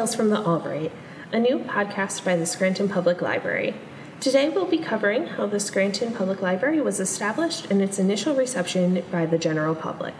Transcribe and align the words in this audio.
Tales 0.00 0.14
from 0.14 0.30
the 0.30 0.42
Albright, 0.42 0.92
a 1.30 1.38
new 1.38 1.58
podcast 1.58 2.24
by 2.24 2.34
the 2.34 2.46
Scranton 2.46 2.88
Public 2.88 3.20
Library. 3.20 3.74
Today 4.18 4.48
we'll 4.48 4.64
be 4.64 4.78
covering 4.78 5.26
how 5.26 5.44
the 5.44 5.60
Scranton 5.60 6.14
Public 6.14 6.40
Library 6.40 6.80
was 6.80 7.00
established 7.00 7.66
and 7.70 7.82
its 7.82 7.98
initial 7.98 8.34
reception 8.34 9.04
by 9.12 9.26
the 9.26 9.36
general 9.36 9.74
public. 9.74 10.14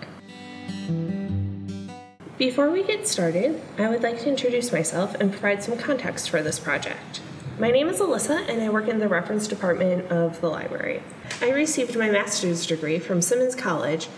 Before 2.37 2.71
we 2.71 2.83
get 2.83 3.09
started, 3.09 3.59
I 3.79 3.89
would 3.89 4.03
like 4.03 4.21
to 4.21 4.29
introduce 4.29 4.71
myself 4.71 5.15
and 5.15 5.33
provide 5.33 5.63
some 5.63 5.79
context 5.79 6.29
for 6.29 6.43
this 6.43 6.59
project. 6.59 7.23
My 7.59 7.71
name 7.71 7.89
is 7.89 8.01
Alyssa, 8.01 8.47
and 8.51 8.61
I 8.61 8.69
work 8.69 8.87
in 8.87 8.99
the 8.99 9.09
reference 9.09 9.49
department 9.49 10.13
of 10.13 10.43
the 10.43 10.51
library. 10.51 11.03
I 11.41 11.53
received 11.53 11.97
my 11.97 12.11
master's 12.11 12.67
degree 12.67 12.99
from 12.99 13.23
Simmons 13.23 13.55
College 13.55 14.11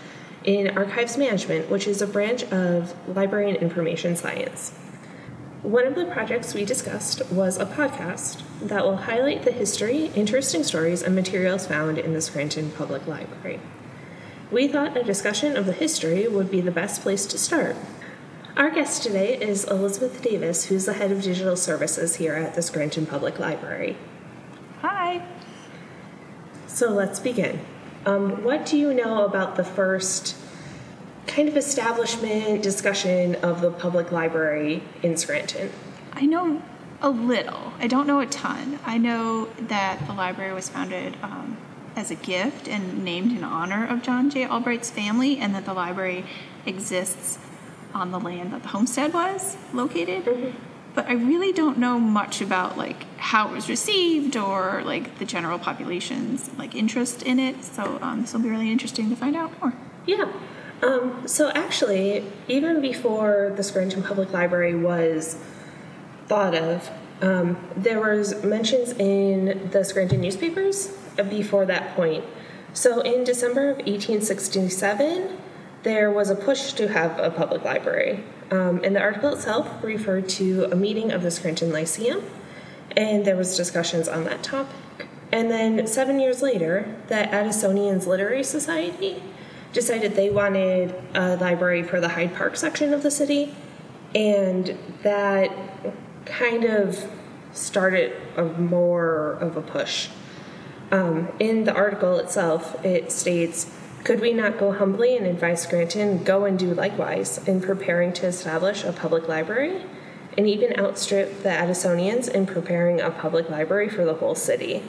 in 0.43 0.77
archives 0.77 1.17
management, 1.17 1.69
which 1.69 1.87
is 1.87 2.01
a 2.01 2.07
branch 2.07 2.43
of 2.51 2.93
library 3.07 3.47
and 3.47 3.55
information 3.59 4.17
science. 4.17 4.77
One 5.63 5.87
of 5.87 5.95
the 5.95 6.03
projects 6.03 6.53
we 6.53 6.65
discussed 6.65 7.25
was 7.31 7.55
a 7.57 7.65
podcast 7.65 8.41
that 8.61 8.83
will 8.83 8.97
highlight 8.97 9.43
the 9.43 9.51
history, 9.53 10.07
interesting 10.07 10.61
stories, 10.61 11.01
and 11.01 11.15
materials 11.15 11.65
found 11.65 11.97
in 11.97 12.11
the 12.11 12.19
Scranton 12.19 12.69
Public 12.71 13.07
Library. 13.07 13.61
We 14.51 14.67
thought 14.67 14.97
a 14.97 15.03
discussion 15.03 15.55
of 15.55 15.65
the 15.65 15.71
history 15.71 16.27
would 16.27 16.51
be 16.51 16.59
the 16.59 16.69
best 16.69 17.01
place 17.01 17.25
to 17.27 17.37
start. 17.37 17.77
Our 18.57 18.71
guest 18.71 19.03
today 19.03 19.37
is 19.37 19.63
Elizabeth 19.63 20.21
Davis, 20.21 20.65
who's 20.65 20.83
the 20.83 20.95
head 20.95 21.13
of 21.13 21.21
digital 21.21 21.55
services 21.55 22.17
here 22.17 22.33
at 22.33 22.55
the 22.55 22.61
Scranton 22.61 23.05
Public 23.05 23.39
Library. 23.39 23.95
Hi. 24.81 25.25
So 26.67 26.89
let's 26.89 27.21
begin. 27.21 27.61
Um, 28.05 28.43
what 28.43 28.65
do 28.65 28.77
you 28.77 28.93
know 28.93 29.23
about 29.23 29.55
the 29.55 29.63
first 29.63 30.35
kind 31.27 31.47
of 31.47 31.57
establishment 31.57 32.61
discussion 32.61 33.35
of 33.35 33.61
the 33.61 33.71
public 33.71 34.11
library 34.11 34.83
in 35.01 35.17
Scranton? 35.17 35.71
I 36.13 36.25
know 36.25 36.61
a 37.01 37.09
little. 37.09 37.73
I 37.79 37.87
don't 37.87 38.07
know 38.07 38.19
a 38.19 38.25
ton. 38.25 38.79
I 38.85 38.97
know 38.97 39.45
that 39.59 40.05
the 40.07 40.13
library 40.13 40.53
was 40.53 40.69
founded 40.69 41.17
um, 41.21 41.57
as 41.95 42.11
a 42.11 42.15
gift 42.15 42.67
and 42.67 43.03
named 43.03 43.31
in 43.31 43.43
honor 43.43 43.85
of 43.85 44.01
John 44.01 44.29
J. 44.29 44.45
Albright's 44.45 44.89
family, 44.89 45.37
and 45.37 45.53
that 45.53 45.65
the 45.65 45.73
library 45.73 46.25
exists 46.65 47.39
on 47.93 48.11
the 48.11 48.19
land 48.19 48.53
that 48.53 48.63
the 48.63 48.69
homestead 48.69 49.13
was 49.13 49.57
located. 49.73 50.25
Mm-hmm. 50.25 50.57
But 50.95 51.07
I 51.07 51.13
really 51.13 51.51
don't 51.51 51.77
know 51.79 51.99
much 51.99 52.39
about 52.39 52.77
like 52.77 53.03
how 53.17 53.49
it 53.49 53.51
was 53.53 53.67
received 53.67 54.37
or 54.37 54.83
like 54.85 55.17
the 55.17 55.25
general 55.25 55.57
population's 55.57 56.51
like 56.57 56.75
interest 56.75 57.23
in 57.23 57.39
it. 57.39 57.63
So 57.63 57.97
um, 58.01 58.21
this 58.21 58.33
will 58.33 58.41
be 58.41 58.49
really 58.49 58.71
interesting 58.71 59.09
to 59.09 59.15
find 59.15 59.35
out 59.35 59.59
more. 59.59 59.73
Yeah. 60.05 60.31
Um, 60.83 61.25
so 61.27 61.49
actually, 61.51 62.25
even 62.49 62.81
before 62.81 63.53
the 63.55 63.63
Scranton 63.63 64.03
Public 64.03 64.33
Library 64.33 64.75
was 64.75 65.37
thought 66.27 66.53
of, 66.53 66.89
um, 67.21 67.57
there 67.77 68.01
was 68.01 68.43
mentions 68.43 68.91
in 68.91 69.69
the 69.71 69.85
Scranton 69.85 70.19
newspapers 70.19 70.87
before 71.29 71.65
that 71.67 71.95
point. 71.95 72.25
So 72.73 72.99
in 72.99 73.23
December 73.23 73.69
of 73.69 73.77
1867, 73.77 75.37
there 75.83 76.11
was 76.11 76.29
a 76.29 76.35
push 76.35 76.73
to 76.73 76.89
have 76.89 77.17
a 77.17 77.31
public 77.31 77.63
library. 77.63 78.23
Um, 78.51 78.81
and 78.83 78.93
the 78.95 78.99
article 78.99 79.33
itself 79.33 79.81
referred 79.81 80.27
to 80.29 80.65
a 80.65 80.75
meeting 80.75 81.11
of 81.11 81.21
the 81.23 81.31
Scranton 81.31 81.71
Lyceum, 81.71 82.23
and 82.97 83.23
there 83.23 83.37
was 83.37 83.55
discussions 83.55 84.09
on 84.09 84.25
that 84.25 84.43
topic. 84.43 84.75
And 85.31 85.49
then 85.49 85.87
seven 85.87 86.19
years 86.19 86.41
later, 86.41 86.93
the 87.07 87.15
Addisonians 87.15 88.05
Literary 88.05 88.43
Society 88.43 89.23
decided 89.73 90.15
they 90.15 90.29
wanted 90.29 90.95
a 91.13 91.35
library 91.35 91.83
for 91.83 91.99
the 91.99 92.09
Hyde 92.09 92.35
Park 92.35 92.55
section 92.55 92.93
of 92.93 93.03
the 93.03 93.11
city, 93.11 93.53
and 94.15 94.77
that 95.01 95.51
kind 96.25 96.63
of 96.63 97.05
started 97.51 98.15
a 98.37 98.43
more 98.43 99.33
of 99.33 99.57
a 99.57 99.61
push. 99.61 100.09
Um, 100.91 101.31
in 101.39 101.63
the 101.63 101.73
article 101.73 102.17
itself, 102.19 102.83
it 102.85 103.11
states 103.11 103.71
could 104.03 104.19
we 104.19 104.33
not 104.33 104.59
go 104.59 104.73
humbly 104.73 105.15
and 105.15 105.25
advise 105.25 105.61
Scranton 105.61 106.23
go 106.23 106.43
and 106.43 106.59
do 106.59 106.73
likewise 106.73 107.37
in 107.47 107.61
preparing 107.61 108.11
to 108.13 108.27
establish 108.27 108.83
a 108.83 108.91
public 108.91 109.27
library, 109.27 109.81
and 110.37 110.47
even 110.47 110.77
outstrip 110.77 111.41
the 111.41 111.49
Addisonians 111.49 112.27
in 112.27 112.45
preparing 112.45 112.99
a 112.99 113.11
public 113.11 113.49
library 113.49 113.87
for 113.87 114.03
the 114.03 114.15
whole 114.15 114.35
city? 114.35 114.83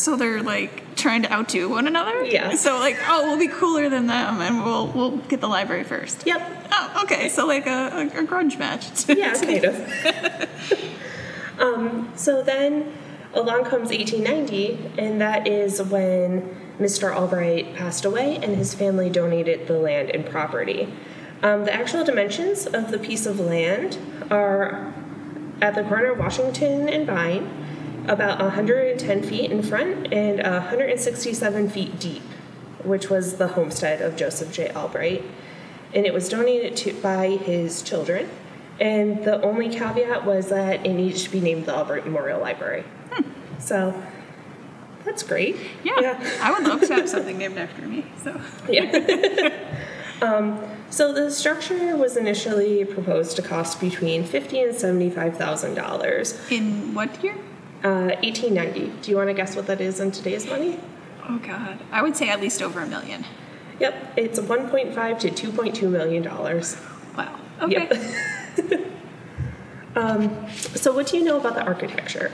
So 0.00 0.16
they're 0.16 0.42
like 0.42 0.96
trying 0.96 1.22
to 1.22 1.32
outdo 1.32 1.68
one 1.68 1.86
another. 1.86 2.24
Yeah. 2.24 2.54
So 2.54 2.78
like, 2.78 2.98
oh, 3.06 3.26
we'll 3.26 3.38
be 3.38 3.48
cooler 3.48 3.88
than 3.88 4.06
them, 4.06 4.40
and 4.40 4.64
we'll 4.64 4.86
we'll 4.88 5.16
get 5.18 5.40
the 5.40 5.48
library 5.48 5.84
first. 5.84 6.26
Yep. 6.26 6.68
Oh, 6.72 7.00
okay. 7.04 7.28
So 7.28 7.46
like 7.46 7.66
a, 7.66 8.10
a, 8.14 8.20
a 8.20 8.24
grudge 8.24 8.56
match. 8.56 9.08
yeah, 9.08 9.34
kind 9.34 9.64
of. 9.64 10.88
um, 11.58 12.12
so 12.16 12.42
then 12.42 12.92
along 13.34 13.64
comes 13.64 13.90
1890, 13.90 14.92
and 14.98 15.20
that 15.20 15.46
is 15.46 15.82
when 15.82 16.56
Mr. 16.78 17.14
Albright 17.14 17.74
passed 17.76 18.04
away 18.04 18.36
and 18.36 18.56
his 18.56 18.74
family 18.74 19.10
donated 19.10 19.66
the 19.66 19.78
land 19.78 20.10
and 20.10 20.24
property. 20.24 20.92
Um, 21.42 21.64
the 21.64 21.72
actual 21.72 22.04
dimensions 22.04 22.66
of 22.66 22.90
the 22.90 22.98
piece 22.98 23.26
of 23.26 23.38
land 23.38 23.98
are 24.30 24.92
at 25.60 25.74
the 25.74 25.82
corner 25.82 26.12
of 26.12 26.18
Washington 26.18 26.88
and 26.88 27.06
Vine, 27.06 27.69
about 28.08 28.40
110 28.40 29.22
feet 29.22 29.50
in 29.50 29.62
front 29.62 30.12
and 30.12 30.42
167 30.42 31.70
feet 31.70 31.98
deep, 31.98 32.22
which 32.84 33.10
was 33.10 33.36
the 33.36 33.48
homestead 33.48 34.00
of 34.00 34.16
Joseph 34.16 34.52
J. 34.52 34.70
Albright. 34.70 35.24
And 35.92 36.06
it 36.06 36.14
was 36.14 36.28
donated 36.28 36.76
to, 36.78 36.94
by 37.00 37.30
his 37.30 37.82
children. 37.82 38.28
And 38.78 39.24
the 39.24 39.42
only 39.42 39.68
caveat 39.68 40.24
was 40.24 40.48
that 40.48 40.86
it 40.86 40.92
needed 40.92 41.18
to 41.18 41.30
be 41.30 41.40
named 41.40 41.66
the 41.66 41.76
Albright 41.76 42.04
Memorial 42.04 42.40
Library. 42.40 42.84
Hmm. 43.12 43.30
So 43.58 44.02
that's 45.04 45.22
great. 45.22 45.56
Yeah, 45.82 46.00
yeah. 46.00 46.38
I 46.42 46.52
would 46.52 46.66
love 46.66 46.80
to 46.82 46.94
have 46.94 47.08
something 47.08 47.36
named 47.38 47.58
after 47.58 47.82
me. 47.82 48.06
So 48.22 48.40
yeah. 48.68 49.52
um, 50.22 50.62
so 50.88 51.12
the 51.12 51.30
structure 51.30 51.96
was 51.96 52.16
initially 52.16 52.84
proposed 52.84 53.36
to 53.36 53.42
cost 53.42 53.80
between 53.80 54.24
fifty 54.24 54.60
and 54.60 54.74
seventy-five 54.74 55.36
thousand 55.36 55.74
dollars. 55.74 56.38
In 56.50 56.94
what 56.94 57.22
year? 57.22 57.36
Uh, 57.82 58.12
1890. 58.22 58.92
Do 59.00 59.10
you 59.10 59.16
want 59.16 59.28
to 59.28 59.34
guess 59.34 59.56
what 59.56 59.66
that 59.66 59.80
is 59.80 60.00
in 60.00 60.10
today's 60.10 60.46
money? 60.46 60.78
Oh 61.26 61.38
God, 61.38 61.78
I 61.90 62.02
would 62.02 62.16
say 62.16 62.28
at 62.28 62.40
least 62.40 62.60
over 62.60 62.80
a 62.80 62.86
million. 62.86 63.24
Yep, 63.78 64.12
it's 64.18 64.38
1.5 64.38 65.18
to 65.20 65.30
2.2 65.30 65.90
million 65.90 66.22
dollars. 66.22 66.76
Wow. 67.16 67.40
Okay. 67.62 67.88
Yep. 68.58 68.86
um, 69.96 70.50
so, 70.74 70.92
what 70.92 71.06
do 71.06 71.16
you 71.16 71.24
know 71.24 71.38
about 71.38 71.54
the 71.54 71.62
architecture? 71.62 72.32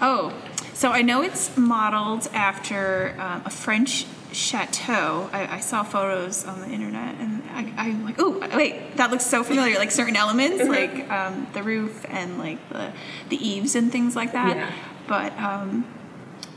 Oh, 0.00 0.34
so 0.74 0.90
I 0.90 1.02
know 1.02 1.22
it's 1.22 1.56
modeled 1.56 2.28
after 2.32 3.14
um, 3.18 3.42
a 3.44 3.50
French 3.50 4.06
chateau. 4.32 5.28
I, 5.32 5.56
I, 5.56 5.60
saw 5.60 5.82
photos 5.82 6.44
on 6.44 6.60
the 6.60 6.68
internet, 6.68 7.16
and 7.18 7.27
I, 7.58 7.88
am 7.88 8.04
like, 8.04 8.16
oh, 8.18 8.38
wait, 8.56 8.96
that 8.96 9.10
looks 9.10 9.26
so 9.26 9.42
familiar. 9.42 9.76
Like 9.78 9.90
certain 9.90 10.16
elements, 10.16 10.62
mm-hmm. 10.62 10.70
like 10.70 11.10
um, 11.10 11.48
the 11.52 11.62
roof 11.62 12.06
and 12.08 12.38
like 12.38 12.66
the 12.68 12.92
the 13.28 13.36
eaves 13.36 13.74
and 13.74 13.90
things 13.90 14.14
like 14.14 14.32
that. 14.32 14.56
Yeah. 14.56 14.72
But 15.08 15.32
um, 15.38 15.84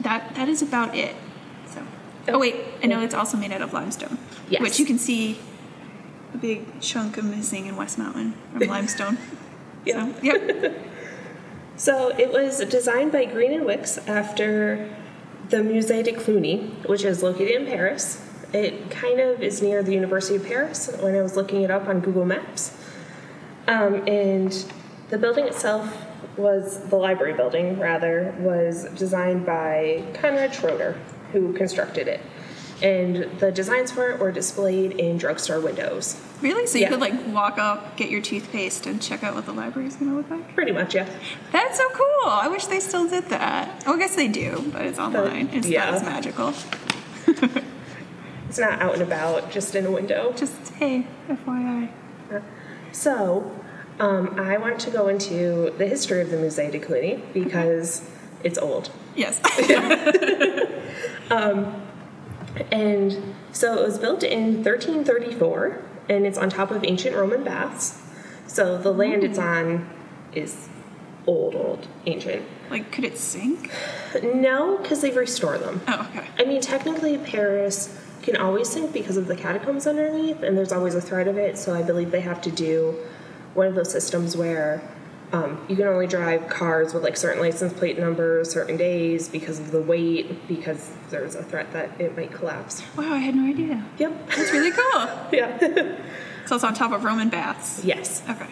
that 0.01 0.35
that 0.35 0.47
is 0.47 0.61
about 0.61 0.95
it. 0.95 1.15
So, 1.73 1.83
oh 2.29 2.39
wait, 2.39 2.55
I 2.83 2.87
know 2.87 3.01
it's 3.01 3.15
also 3.15 3.37
made 3.37 3.51
out 3.51 3.61
of 3.61 3.73
limestone, 3.73 4.17
yes. 4.49 4.61
which 4.61 4.79
you 4.79 4.85
can 4.85 4.99
see 4.99 5.39
a 6.33 6.37
big 6.37 6.79
chunk 6.81 7.17
of 7.17 7.25
missing 7.25 7.65
in 7.65 7.75
West 7.75 7.97
Mountain 7.97 8.33
from 8.51 8.67
limestone. 8.67 9.17
yeah. 9.85 10.11
So, 10.13 10.23
yep. 10.23 10.77
So 11.77 12.09
it 12.09 12.31
was 12.31 12.59
designed 12.65 13.11
by 13.11 13.25
Green 13.25 13.53
and 13.53 13.65
Wicks 13.65 13.97
after 14.07 14.87
the 15.49 15.57
Musée 15.57 16.03
de 16.03 16.11
Cluny, 16.11 16.57
which 16.85 17.03
is 17.03 17.23
located 17.23 17.61
in 17.61 17.65
Paris. 17.65 18.21
It 18.53 18.91
kind 18.91 19.19
of 19.19 19.41
is 19.41 19.61
near 19.61 19.81
the 19.81 19.93
University 19.93 20.35
of 20.35 20.45
Paris 20.45 20.89
when 20.99 21.15
I 21.15 21.21
was 21.21 21.35
looking 21.35 21.61
it 21.61 21.71
up 21.71 21.87
on 21.87 22.01
Google 22.01 22.25
Maps. 22.25 22.77
Um, 23.67 24.07
and 24.07 24.51
the 25.09 25.17
building 25.17 25.45
itself 25.45 26.05
was, 26.37 26.79
the 26.89 26.97
library 26.97 27.33
building 27.33 27.79
rather, 27.79 28.35
was 28.39 28.85
designed 28.95 29.45
by 29.45 30.03
Conrad 30.15 30.53
Schroeder, 30.53 30.99
who 31.31 31.53
constructed 31.53 32.07
it 32.07 32.21
and 32.81 33.39
the 33.39 33.51
designs 33.51 33.91
for 33.91 34.09
it 34.09 34.19
were 34.19 34.31
displayed 34.31 34.93
in 34.93 35.17
drugstore 35.17 35.59
windows. 35.59 36.19
Really? 36.41 36.65
So 36.65 36.77
you 36.77 36.85
Yeah. 36.85 36.89
could 36.89 36.99
like 36.99 37.13
walk 37.27 37.59
up, 37.59 37.95
get 37.95 38.09
your 38.09 38.21
toothpaste, 38.21 38.87
and 38.87 39.01
check 39.01 39.23
out 39.23 39.35
what 39.35 39.45
the 39.45 39.53
library 39.53 39.87
is 39.87 39.95
going 39.95 40.11
to 40.11 40.17
look 40.17 40.29
like? 40.29 40.55
Pretty 40.55 40.71
much, 40.71 40.95
yeah. 40.95 41.07
That's 41.51 41.77
so 41.77 41.87
cool. 41.89 42.29
I 42.31 42.47
wish 42.47 42.65
they 42.65 42.79
still 42.79 43.07
did 43.07 43.25
that. 43.29 43.83
Oh, 43.85 43.93
I 43.95 43.99
guess 43.99 44.15
they 44.15 44.27
do, 44.27 44.69
but 44.73 44.83
it's 44.85 44.97
online. 44.97 45.49
It's 45.53 45.67
yeah. 45.67 45.85
not 45.85 45.93
as 45.95 46.03
magical. 46.03 46.53
It's 48.51 48.59
not 48.59 48.81
out 48.81 48.95
and 48.95 49.01
about, 49.01 49.49
just 49.49 49.75
in 49.75 49.85
a 49.85 49.91
window. 49.91 50.33
Just, 50.33 50.73
hey, 50.73 51.07
FYI. 51.29 51.89
So, 52.91 53.49
um, 53.97 54.37
I 54.37 54.57
want 54.57 54.77
to 54.81 54.91
go 54.91 55.07
into 55.07 55.73
the 55.77 55.87
history 55.87 56.19
of 56.19 56.31
the 56.31 56.35
Musée 56.35 56.69
de 56.69 56.77
Cluny 56.77 57.23
because 57.33 58.05
it's 58.43 58.57
old. 58.57 58.91
Yes. 59.15 59.39
And 62.73 63.35
so 63.53 63.79
it 63.79 63.85
was 63.85 63.97
built 63.97 64.21
in 64.21 64.55
1334, 64.55 65.81
and 66.09 66.25
it's 66.25 66.37
on 66.37 66.49
top 66.49 66.71
of 66.71 66.83
ancient 66.83 67.15
Roman 67.15 67.45
baths. 67.45 68.01
So 68.47 68.77
the 68.77 68.91
land 68.91 69.23
it's 69.23 69.39
on 69.39 69.89
is 70.33 70.67
old, 71.25 71.55
old, 71.55 71.87
ancient. 72.05 72.45
Like, 72.69 72.91
could 72.91 73.05
it 73.05 73.17
sink? 73.17 73.71
No, 74.21 74.77
because 74.77 74.99
they've 74.99 75.15
restored 75.15 75.61
them. 75.61 75.79
Oh, 75.87 76.09
okay. 76.09 76.27
I 76.37 76.43
mean, 76.43 76.59
technically, 76.59 77.17
Paris 77.17 77.97
can 78.21 78.35
always 78.37 78.69
sink 78.69 78.93
because 78.93 79.17
of 79.17 79.27
the 79.27 79.35
catacombs 79.35 79.87
underneath, 79.87 80.43
and 80.43 80.57
there's 80.57 80.71
always 80.71 80.95
a 80.95 81.01
threat 81.01 81.27
of 81.27 81.37
it. 81.37 81.57
So 81.57 81.73
I 81.73 81.81
believe 81.81 82.11
they 82.11 82.21
have 82.21 82.41
to 82.43 82.51
do 82.51 82.95
one 83.53 83.67
of 83.67 83.75
those 83.75 83.91
systems 83.91 84.37
where 84.37 84.81
um, 85.33 85.63
you 85.69 85.75
can 85.75 85.87
only 85.87 86.07
drive 86.07 86.47
cars 86.49 86.93
with 86.93 87.03
like 87.03 87.15
certain 87.17 87.41
license 87.41 87.73
plate 87.73 87.97
numbers, 87.97 88.51
certain 88.51 88.77
days 88.77 89.29
because 89.29 89.59
of 89.59 89.71
the 89.71 89.81
weight, 89.81 90.47
because 90.47 90.91
there's 91.09 91.35
a 91.35 91.43
threat 91.43 91.71
that 91.73 91.99
it 91.99 92.15
might 92.15 92.31
collapse. 92.31 92.83
Wow, 92.97 93.13
I 93.13 93.17
had 93.19 93.35
no 93.35 93.49
idea. 93.49 93.85
Yep. 93.97 94.29
That's 94.29 94.51
really 94.51 94.71
cool. 94.75 95.07
yeah. 95.31 95.95
so 96.45 96.55
it's 96.55 96.63
on 96.63 96.73
top 96.73 96.91
of 96.91 97.03
Roman 97.03 97.29
baths. 97.29 97.83
yes. 97.83 98.23
Okay. 98.29 98.47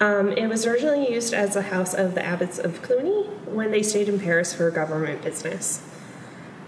Um, 0.00 0.32
it 0.32 0.48
was 0.48 0.66
originally 0.66 1.12
used 1.12 1.32
as 1.32 1.54
a 1.56 1.62
house 1.62 1.94
of 1.94 2.14
the 2.14 2.24
abbots 2.24 2.58
of 2.58 2.82
Cluny 2.82 3.24
when 3.46 3.70
they 3.70 3.82
stayed 3.82 4.08
in 4.08 4.18
Paris 4.18 4.52
for 4.52 4.70
government 4.70 5.22
business. 5.22 5.82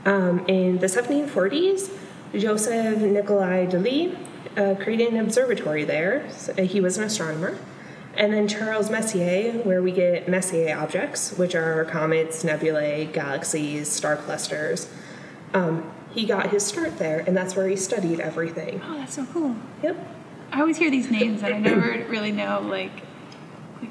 Um, 0.05 0.45
in 0.47 0.79
the 0.79 0.87
1740s, 0.87 1.91
Joseph 2.35 2.99
Nicolas 3.01 3.73
Delisle 3.73 4.17
uh, 4.57 4.75
created 4.83 5.13
an 5.13 5.21
observatory 5.21 5.85
there. 5.85 6.31
So, 6.33 6.55
he 6.55 6.81
was 6.81 6.99
an 6.99 7.05
astronomer. 7.05 7.59
And 8.15 8.33
then 8.33 8.49
Charles 8.49 8.91
Messier, 8.91 9.53
where 9.63 9.83
we 9.83 9.93
get 9.93 10.27
Messier 10.27 10.75
objects, 10.77 11.37
which 11.37 11.55
are 11.55 11.85
comets, 11.85 12.43
nebulae, 12.45 13.07
galaxies, 13.07 13.91
star 13.91 14.17
clusters. 14.17 14.89
Um, 15.53 15.93
he 16.13 16.25
got 16.25 16.49
his 16.49 16.65
start 16.65 16.99
there, 16.99 17.19
and 17.27 17.37
that's 17.37 17.55
where 17.55 17.69
he 17.69 17.77
studied 17.77 18.21
everything. 18.21 18.81
Oh, 18.83 18.95
that's 18.95 19.15
so 19.15 19.27
cool. 19.27 19.55
Yep. 19.83 19.97
I 20.51 20.61
always 20.61 20.79
hear 20.79 20.91
these 20.91 21.11
names 21.11 21.43
and 21.43 21.55
I 21.55 21.59
never 21.59 22.07
really 22.09 22.33
know 22.33 22.61
like 22.61 22.93
like 23.81 23.91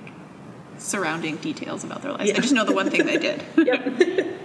surrounding 0.78 1.38
details 1.38 1.84
about 1.84 2.02
their 2.02 2.14
lives. 2.14 2.32
I 2.32 2.34
just 2.34 2.54
know 2.54 2.66
the 2.66 2.74
one 2.74 2.90
thing 2.90 3.06
they 3.06 3.18
did. 3.18 3.44
Yep. 3.58 4.32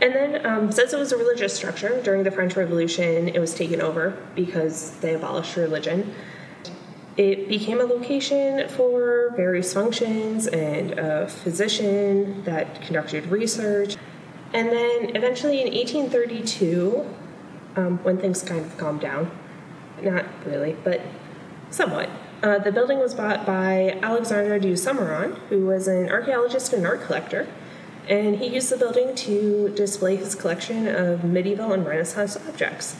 and 0.00 0.14
then, 0.14 0.46
um, 0.46 0.72
since 0.72 0.92
it 0.92 0.98
was 0.98 1.12
a 1.12 1.16
religious 1.16 1.54
structure 1.54 2.00
during 2.02 2.24
the 2.24 2.30
French 2.30 2.56
Revolution, 2.56 3.28
it 3.28 3.38
was 3.38 3.54
taken 3.54 3.80
over 3.80 4.16
because 4.34 4.98
they 4.98 5.14
abolished 5.14 5.56
religion. 5.56 6.12
It 7.16 7.48
became 7.48 7.80
a 7.80 7.84
location 7.84 8.68
for 8.68 9.32
various 9.36 9.72
functions 9.72 10.48
and 10.48 10.98
a 10.98 11.28
physician 11.28 12.42
that 12.42 12.82
conducted 12.82 13.26
research. 13.26 13.96
And 14.52 14.68
then 14.68 15.16
eventually 15.16 15.62
in 15.62 15.72
1832, 15.72 17.08
um, 17.76 17.98
when 18.02 18.18
things 18.18 18.42
kind 18.42 18.64
of 18.64 18.76
calmed 18.76 19.00
down, 19.00 19.30
not 20.02 20.24
really, 20.44 20.76
but 20.82 21.00
somewhat, 21.70 22.10
uh, 22.42 22.58
the 22.58 22.72
building 22.72 22.98
was 22.98 23.14
bought 23.14 23.46
by 23.46 23.98
Alexandre 24.02 24.58
du 24.58 24.74
Sommerard, 24.74 25.38
who 25.48 25.66
was 25.66 25.86
an 25.86 26.10
archaeologist 26.10 26.72
and 26.72 26.84
art 26.84 27.02
collector. 27.02 27.46
And 28.08 28.36
he 28.36 28.48
used 28.48 28.70
the 28.70 28.76
building 28.76 29.14
to 29.16 29.70
display 29.70 30.16
his 30.16 30.34
collection 30.34 30.86
of 30.88 31.24
medieval 31.24 31.72
and 31.72 31.86
Renaissance 31.86 32.36
objects. 32.48 32.94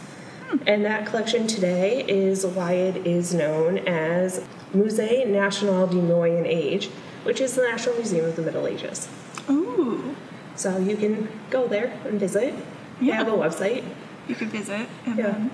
Hmm. 0.49 0.56
And 0.67 0.85
that 0.85 1.06
collection 1.06 1.47
today 1.47 2.05
is 2.09 2.47
why 2.47 2.73
it 2.73 3.06
is 3.06 3.35
known 3.35 3.79
as 3.87 4.43
Musée 4.75 5.27
National 5.27 5.87
du 5.87 6.01
Moyen 6.01 6.47
Age, 6.47 6.89
which 7.25 7.41
is 7.41 7.55
the 7.55 7.62
National 7.62 7.97
Museum 7.97 8.25
of 8.27 8.37
the 8.37 8.43
Middle 8.43 8.67
Ages. 8.67 9.09
Ooh. 9.51 10.17
So 10.56 10.79
you 10.79 10.97
can 10.97 11.29
go 11.51 11.67
there 11.69 11.93
and 12.06 12.19
visit. 12.19 12.55
They 13.01 13.06
Yeah. 13.06 13.17
have 13.17 13.29
a 13.29 13.33
website. 13.33 13.85
You 14.29 14.35
could 14.35 14.49
visit 14.49 14.87
and 15.05 15.19
Yeah. 15.19 15.25
then 15.33 15.51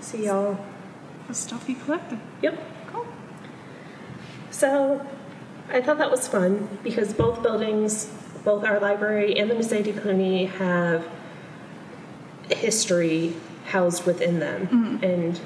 See 0.00 0.28
all. 0.28 0.58
the 1.28 1.34
stuff 1.34 1.66
you 1.68 1.76
collected. 1.76 2.18
Yep. 2.42 2.58
Cool. 2.92 3.06
So 4.50 5.00
I 5.72 5.80
thought 5.80 5.98
that 5.98 6.10
was 6.10 6.26
fun 6.28 6.68
because 6.82 7.12
both 7.12 7.42
buildings, 7.42 8.08
both 8.44 8.64
our 8.64 8.80
library 8.80 9.38
and 9.38 9.50
the 9.50 9.54
Musée 9.54 9.82
de 9.82 9.92
Cluny, 9.92 10.46
have 10.46 11.06
history 12.50 13.34
housed 13.66 14.06
within 14.06 14.40
them. 14.40 14.66
Mm-hmm. 14.66 15.04
And 15.04 15.40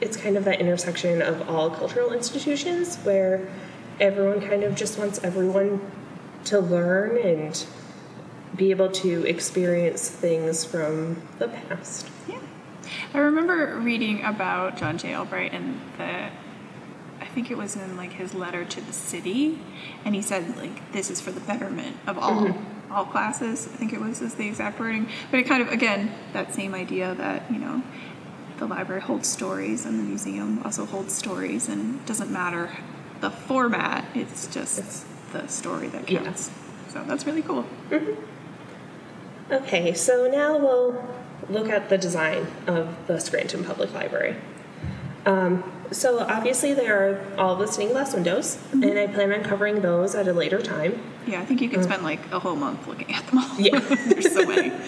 it's 0.00 0.16
kind 0.16 0.36
of 0.36 0.44
that 0.44 0.60
intersection 0.60 1.22
of 1.22 1.48
all 1.48 1.70
cultural 1.70 2.12
institutions 2.12 2.96
where 2.98 3.48
everyone 4.00 4.40
kind 4.40 4.64
of 4.64 4.74
just 4.74 4.98
wants 4.98 5.22
everyone 5.22 5.80
to 6.44 6.60
learn 6.60 7.16
and 7.16 7.64
be 8.54 8.70
able 8.70 8.90
to 8.90 9.24
experience 9.26 10.08
things 10.08 10.64
from 10.64 11.22
the 11.38 11.48
past. 11.48 12.08
Yeah. 12.28 12.40
I 13.12 13.18
remember 13.18 13.78
reading 13.78 14.22
about 14.22 14.76
John 14.76 14.98
J. 14.98 15.14
Albright 15.14 15.52
and 15.52 15.80
the 15.96 16.30
think 17.34 17.50
it 17.50 17.58
was 17.58 17.76
in 17.76 17.96
like 17.96 18.12
his 18.12 18.32
letter 18.34 18.64
to 18.64 18.80
the 18.80 18.92
city 18.92 19.58
and 20.04 20.14
he 20.14 20.22
said 20.22 20.56
like 20.56 20.92
this 20.92 21.10
is 21.10 21.20
for 21.20 21.32
the 21.32 21.40
betterment 21.40 21.96
of 22.06 22.18
all 22.18 22.56
all 22.90 23.04
classes. 23.04 23.66
I 23.66 23.76
think 23.76 23.92
it 23.92 24.00
was 24.00 24.20
is 24.22 24.34
the 24.34 24.46
exact 24.46 24.78
wording. 24.78 25.08
But 25.30 25.40
it 25.40 25.44
kind 25.46 25.60
of 25.62 25.68
again 25.68 26.12
that 26.32 26.54
same 26.54 26.74
idea 26.74 27.14
that, 27.14 27.50
you 27.50 27.58
know, 27.58 27.82
the 28.58 28.66
library 28.66 29.00
holds 29.00 29.28
stories 29.28 29.84
and 29.84 29.98
the 29.98 30.04
museum 30.04 30.62
also 30.64 30.86
holds 30.86 31.12
stories 31.12 31.68
and 31.68 31.96
it 32.00 32.06
doesn't 32.06 32.30
matter 32.30 32.70
the 33.20 33.30
format, 33.30 34.04
it's 34.14 34.46
just 34.46 34.78
It's- 34.78 35.04
the 35.32 35.48
story 35.48 35.88
that 35.88 36.06
counts. 36.06 36.50
Yeah. 36.86 36.92
So 36.92 37.04
that's 37.08 37.26
really 37.26 37.42
cool. 37.42 37.64
Okay, 39.50 39.92
so 39.94 40.28
now 40.30 40.56
we'll 40.56 41.04
look 41.50 41.68
at 41.68 41.88
the 41.88 41.98
design 41.98 42.46
of 42.66 42.94
the 43.08 43.18
Scranton 43.18 43.64
Public 43.64 43.92
Library. 43.92 44.36
Um, 45.26 45.62
so 45.94 46.18
obviously 46.20 46.74
there 46.74 47.08
are 47.08 47.38
all 47.38 47.56
the 47.56 47.66
stained 47.66 47.92
glass 47.92 48.14
windows, 48.14 48.56
mm-hmm. 48.56 48.82
and 48.82 48.98
I 48.98 49.06
plan 49.06 49.32
on 49.32 49.42
covering 49.42 49.80
those 49.80 50.14
at 50.14 50.28
a 50.28 50.32
later 50.32 50.60
time. 50.60 51.00
Yeah, 51.26 51.40
I 51.40 51.44
think 51.44 51.62
you 51.62 51.68
could 51.68 51.80
mm. 51.80 51.84
spend 51.84 52.02
like 52.02 52.30
a 52.32 52.38
whole 52.38 52.56
month 52.56 52.86
looking 52.86 53.14
at 53.14 53.26
them 53.28 53.38
all. 53.38 53.60
Yeah. 53.60 53.78
There's 54.08 54.32
so 54.32 54.44
many. 54.46 54.72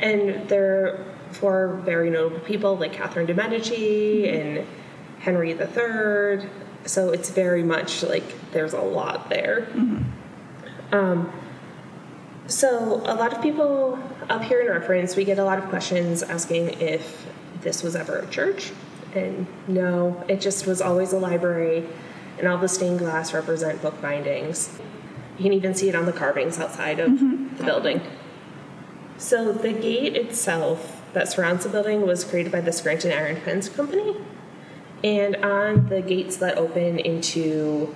And 0.00 0.48
they're 0.48 1.04
for 1.32 1.80
very 1.84 2.08
notable 2.08 2.38
people 2.38 2.76
like 2.76 2.92
Catherine 2.92 3.26
de 3.26 3.34
Medici 3.34 4.22
mm-hmm. 4.22 4.58
and 4.58 4.66
Henry 5.18 5.50
III. 5.50 6.48
So 6.84 7.10
it's 7.10 7.30
very 7.30 7.64
much 7.64 8.04
like 8.04 8.22
there's 8.52 8.74
a 8.74 8.80
lot 8.80 9.28
there. 9.28 9.62
Mm-hmm. 9.72 10.94
Um, 10.94 11.32
so 12.46 13.02
a 13.04 13.14
lot 13.14 13.32
of 13.32 13.42
people 13.42 13.98
up 14.28 14.42
here 14.44 14.60
in 14.60 14.68
reference, 14.68 15.16
we 15.16 15.24
get 15.24 15.40
a 15.40 15.44
lot 15.44 15.58
of 15.58 15.64
questions 15.64 16.22
asking 16.22 16.80
if 16.80 17.26
this 17.60 17.82
was 17.82 17.96
ever 17.96 18.18
a 18.18 18.26
church. 18.28 18.70
And 19.14 19.46
no, 19.66 20.24
it 20.28 20.40
just 20.40 20.66
was 20.66 20.80
always 20.80 21.12
a 21.12 21.18
library, 21.18 21.86
and 22.38 22.46
all 22.46 22.58
the 22.58 22.68
stained 22.68 22.98
glass 22.98 23.32
represent 23.32 23.80
book 23.82 24.00
bindings. 24.00 24.78
You 25.38 25.44
can 25.44 25.52
even 25.52 25.74
see 25.74 25.88
it 25.88 25.94
on 25.94 26.06
the 26.06 26.12
carvings 26.12 26.58
outside 26.58 27.00
of 27.00 27.10
mm-hmm. 27.10 27.56
the 27.56 27.64
building. 27.64 28.00
So 29.16 29.52
the 29.52 29.72
gate 29.72 30.16
itself 30.16 31.02
that 31.12 31.28
surrounds 31.28 31.64
the 31.64 31.70
building 31.70 32.06
was 32.06 32.24
created 32.24 32.52
by 32.52 32.60
the 32.60 32.72
Scranton 32.72 33.12
Iron 33.12 33.40
Fence 33.40 33.68
Company. 33.68 34.16
And 35.02 35.36
on 35.36 35.88
the 35.88 36.02
gates 36.02 36.36
that 36.38 36.56
open 36.58 36.98
into 36.98 37.94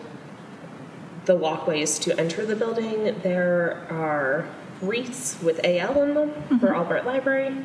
the 1.25 1.37
walkways 1.37 1.99
to 2.01 2.19
enter 2.19 2.47
the 2.47 2.57
building, 2.57 3.21
there 3.23 3.87
are 3.91 4.47
wreaths 4.81 5.41
with 5.43 5.61
AL 5.65 6.03
in 6.03 6.15
them 6.15 6.33
for 6.33 6.55
mm-hmm. 6.55 6.67
Albert 6.67 7.07
Library. 7.07 7.57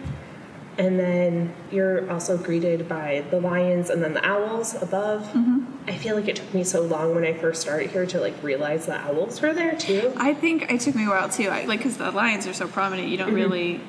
And 0.77 1.00
then 1.00 1.55
you're 1.72 2.10
also 2.12 2.38
greeted 2.38 2.88
by 2.88 3.25
the 3.31 3.39
lions 3.39 3.89
and 3.89 4.03
then 4.03 4.13
the 4.13 4.25
owls 4.25 4.79
above. 4.79 5.24
Mm-hmm. 5.24 5.65
I 5.88 5.98
feel 5.98 6.15
like 6.15 6.27
it 6.27 6.36
took 6.36 6.53
me 6.53 6.63
so 6.63 6.81
long 6.81 7.15
when 7.15 7.24
I 7.24 7.34
first 7.34 7.62
started 7.62 7.89
here 7.89 8.05
to 8.05 8.19
like 8.19 8.41
realize 8.43 8.86
the 8.86 8.96
owls 8.96 9.41
were 9.41 9.53
there 9.53 9.75
too. 9.75 10.13
I 10.17 10.36
think 10.36 10.72
it 10.72 10.81
took 10.81 10.93
me 10.93 11.05
a 11.05 11.10
while 11.10 11.29
too. 11.29 11.50
I, 11.50 11.65
like, 11.65 11.79
because 11.79 11.98
the 11.98 12.12
lions 12.12 12.46
are 12.46 12.53
so 12.53 12.67
prominent, 12.67 13.07
you 13.07 13.17
don't 13.17 13.29
mm-hmm. 13.29 13.36
really, 13.36 13.81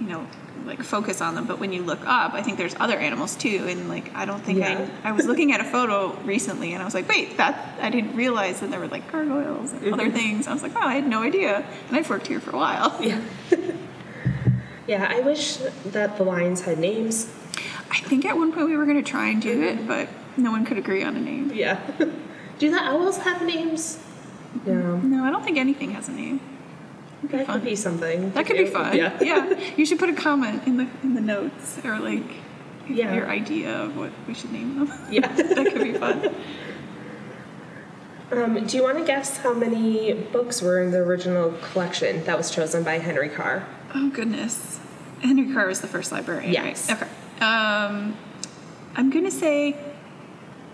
you 0.00 0.06
know, 0.06 0.26
like 0.64 0.82
focus 0.82 1.20
on 1.20 1.34
them. 1.34 1.46
But 1.46 1.58
when 1.58 1.72
you 1.72 1.82
look 1.82 2.06
up, 2.06 2.34
I 2.34 2.42
think 2.42 2.56
there's 2.56 2.76
other 2.78 2.96
animals 2.96 3.34
too. 3.34 3.66
And 3.68 3.88
like, 3.88 4.14
I 4.14 4.24
don't 4.24 4.42
think 4.42 4.60
Yeah. 4.60 4.88
I. 5.02 5.10
I 5.10 5.12
was 5.12 5.26
looking 5.26 5.52
at 5.52 5.60
a 5.60 5.64
photo 5.64 6.14
recently, 6.24 6.72
and 6.72 6.82
I 6.82 6.84
was 6.84 6.94
like, 6.94 7.08
wait, 7.08 7.36
that 7.36 7.78
I 7.80 7.90
didn't 7.90 8.14
realize 8.14 8.60
that 8.60 8.70
there 8.70 8.80
were 8.80 8.88
like 8.88 9.10
gargoyles 9.10 9.72
and 9.72 9.92
other 9.92 10.04
mm-hmm. 10.04 10.16
things. 10.16 10.46
I 10.46 10.52
was 10.52 10.62
like, 10.62 10.72
oh, 10.76 10.80
I 10.80 10.94
had 10.94 11.06
no 11.06 11.22
idea. 11.22 11.66
And 11.88 11.96
I've 11.96 12.08
worked 12.08 12.26
here 12.26 12.40
for 12.40 12.50
a 12.50 12.56
while. 12.56 12.96
Yeah. 13.00 13.20
yeah, 14.90 15.06
I 15.08 15.20
wish 15.20 15.58
that 15.86 16.16
the 16.16 16.24
lions 16.24 16.62
had 16.62 16.80
names. 16.80 17.30
I 17.92 18.00
think 18.00 18.24
at 18.24 18.36
one 18.36 18.50
point 18.52 18.66
we 18.66 18.76
were 18.76 18.86
going 18.86 19.02
to 19.02 19.08
try 19.08 19.28
and 19.28 19.40
do 19.40 19.62
it, 19.62 19.86
but 19.86 20.08
no 20.36 20.50
one 20.50 20.64
could 20.64 20.78
agree 20.78 21.04
on 21.04 21.16
a 21.16 21.20
name. 21.20 21.52
Yeah. 21.54 21.78
Do 22.58 22.70
the 22.72 22.82
owls 22.82 23.18
have 23.18 23.46
names? 23.46 24.00
No. 24.66 24.96
No, 24.96 25.24
I 25.24 25.30
don't 25.30 25.44
think 25.44 25.58
anything 25.58 25.92
has 25.92 26.08
a 26.08 26.12
name. 26.12 26.40
That 27.22 27.46
fun. 27.46 27.60
could 27.60 27.64
be 27.64 27.76
something. 27.76 28.32
That 28.32 28.46
could 28.46 28.56
be 28.56 28.66
fun. 28.66 28.96
Yeah. 28.96 29.16
yeah. 29.22 29.60
You 29.76 29.86
should 29.86 30.00
put 30.00 30.08
a 30.08 30.14
comment 30.14 30.66
in 30.66 30.76
the 30.76 30.88
in 31.04 31.14
the 31.14 31.20
notes 31.20 31.78
or 31.84 32.00
like 32.00 32.28
Yeah. 32.88 33.14
your 33.14 33.28
idea 33.28 33.70
of 33.84 33.96
what 33.96 34.10
we 34.26 34.34
should 34.34 34.50
name 34.52 34.86
them. 34.86 34.98
Yeah. 35.08 35.28
that 35.36 35.72
could 35.72 35.84
be 35.84 35.92
fun. 35.92 36.34
Um, 38.32 38.66
do 38.66 38.76
you 38.76 38.82
want 38.82 38.98
to 38.98 39.04
guess 39.04 39.36
how 39.38 39.54
many 39.54 40.14
books 40.14 40.60
were 40.60 40.82
in 40.82 40.90
the 40.90 40.98
original 40.98 41.52
collection 41.70 42.24
that 42.24 42.36
was 42.36 42.50
chosen 42.50 42.82
by 42.82 42.98
Henry 42.98 43.28
Carr? 43.28 43.66
Oh 43.94 44.10
goodness. 44.10 44.80
Henry 45.20 45.52
Carr 45.52 45.66
was 45.66 45.80
the 45.80 45.86
first 45.88 46.12
librarian. 46.12 46.54
right? 46.54 46.66
Yes. 46.66 46.90
Okay. 46.90 47.06
Um, 47.40 48.16
I'm 48.96 49.10
gonna 49.10 49.30
say 49.30 49.76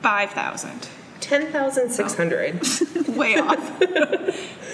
five 0.02 0.30
thousand. 0.30 0.88
10,600. 1.20 3.08
Way 3.16 3.37
off. 3.38 3.82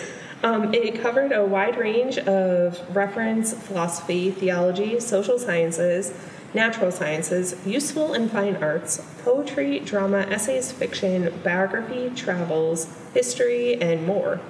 Um, 0.44 0.74
it 0.74 1.00
covered 1.00 1.30
a 1.30 1.44
wide 1.44 1.78
range 1.78 2.18
of 2.18 2.80
reference, 2.96 3.54
philosophy, 3.54 4.32
theology, 4.32 4.98
social 4.98 5.38
sciences, 5.38 6.12
natural 6.52 6.90
sciences, 6.90 7.54
useful 7.64 8.12
and 8.12 8.28
fine 8.28 8.56
arts, 8.56 9.00
poetry, 9.22 9.78
drama, 9.78 10.22
essays, 10.22 10.72
fiction, 10.72 11.32
biography, 11.44 12.10
travels, 12.16 12.88
history, 13.14 13.80
and 13.80 14.04
more. 14.04 14.40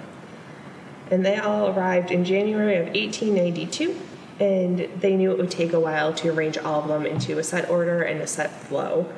And 1.11 1.25
they 1.25 1.37
all 1.37 1.69
arrived 1.69 2.11
in 2.11 2.25
January 2.25 2.77
of 2.77 2.87
1892, 2.87 3.97
and 4.41 4.89
they 5.01 5.17
knew 5.17 5.31
it 5.31 5.39
would 5.39 5.51
take 5.51 5.73
a 5.73 5.81
while 5.81 6.13
to 6.15 6.31
arrange 6.31 6.57
all 6.59 6.83
of 6.83 6.89
them 6.89 7.07
into 7.07 7.39
a 7.39 7.45
set 7.45 7.69
order 7.69 8.03
and 8.03 8.21
a 8.21 8.27
set 8.27 8.51
flow. 8.63 9.13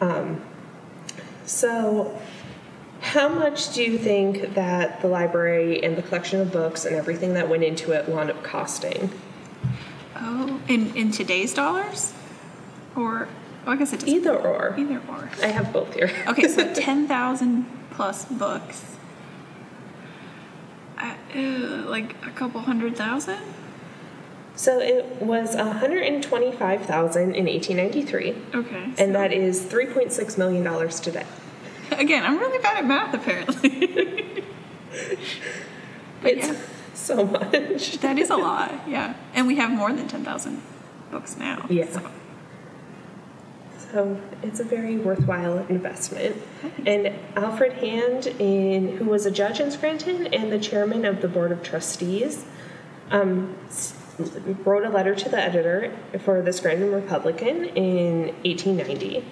Um, 0.00 0.42
so, 1.44 2.20
how 3.00 3.28
much 3.28 3.74
do 3.74 3.82
you 3.82 3.98
think 3.98 4.54
that 4.54 5.00
the 5.00 5.08
library 5.08 5.82
and 5.82 5.96
the 5.96 6.02
collection 6.02 6.40
of 6.40 6.52
books 6.52 6.84
and 6.84 6.94
everything 6.94 7.34
that 7.34 7.48
went 7.48 7.64
into 7.64 7.92
it 7.92 8.08
wound 8.08 8.30
up 8.30 8.42
costing? 8.42 9.10
Oh, 10.16 10.60
in 10.68 10.94
in 10.94 11.10
today's 11.10 11.54
dollars, 11.54 12.12
or 12.96 13.28
oh, 13.66 13.72
I 13.72 13.76
guess 13.76 13.92
it 13.92 14.00
doesn't. 14.00 14.14
Either 14.14 14.36
or. 14.36 14.74
Either 14.76 15.00
or. 15.08 15.30
I 15.42 15.46
have 15.46 15.72
both 15.72 15.94
here. 15.94 16.10
Okay, 16.26 16.48
so 16.48 16.72
ten 16.74 17.06
thousand 17.06 17.66
plus 17.92 18.24
books. 18.24 18.97
Like 21.88 22.14
a 22.26 22.30
couple 22.30 22.60
hundred 22.60 22.96
thousand. 22.96 23.38
So 24.56 24.80
it 24.80 25.04
was 25.22 25.54
125,000 25.54 27.22
in 27.36 27.46
1893, 27.46 28.34
Okay. 28.54 28.92
and 28.98 29.14
that 29.14 29.32
is 29.32 29.60
3.6 29.64 30.36
million 30.38 30.64
dollars 30.64 30.98
today. 31.00 31.24
Again, 31.92 32.24
I'm 32.24 32.38
really 32.38 32.58
bad 32.58 32.76
at 32.78 32.84
math 32.84 33.14
apparently. 33.14 33.68
but 36.22 36.32
It's 36.32 36.48
yeah, 36.48 36.56
so 36.94 37.24
much. 37.24 37.98
that 38.00 38.18
is 38.18 38.30
a 38.30 38.36
lot. 38.36 38.72
Yeah, 38.88 39.14
and 39.34 39.46
we 39.46 39.56
have 39.56 39.70
more 39.70 39.92
than 39.92 40.08
ten 40.08 40.24
thousand 40.24 40.60
books 41.10 41.36
now. 41.36 41.66
Yeah. 41.70 41.86
so- 41.88 42.10
So 43.92 44.20
it's 44.42 44.60
a 44.60 44.64
very 44.64 44.98
worthwhile 44.98 45.58
investment. 45.68 46.36
And 46.84 47.14
Alfred 47.36 47.74
Hand, 47.74 48.26
in, 48.26 48.98
who 48.98 49.06
was 49.06 49.24
a 49.24 49.30
judge 49.30 49.60
in 49.60 49.70
Scranton 49.70 50.26
and 50.26 50.52
the 50.52 50.58
chairman 50.58 51.06
of 51.06 51.22
the 51.22 51.28
board 51.28 51.52
of 51.52 51.62
trustees, 51.62 52.44
um, 53.10 53.56
wrote 54.64 54.84
a 54.84 54.90
letter 54.90 55.14
to 55.14 55.28
the 55.28 55.38
editor 55.38 55.96
for 56.18 56.42
the 56.42 56.52
Scranton 56.52 56.92
Republican 56.92 57.64
in 57.64 58.26
1890. 58.44 59.24